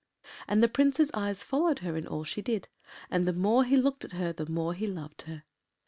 And 0.47 0.63
the 0.63 0.67
Prince’s 0.67 1.11
eyes 1.13 1.43
followed 1.43 1.77
her 1.85 1.95
in 1.95 2.07
all 2.07 2.23
she 2.23 2.41
did, 2.41 2.67
and 3.11 3.27
the 3.27 3.33
more 3.33 3.63
he 3.65 3.75
looked 3.77 4.03
at 4.03 4.13
her 4.13 4.33
the 4.33 4.47
more 4.49 4.73
he 4.73 4.87
loved 4.87 5.21
her. 5.27 5.43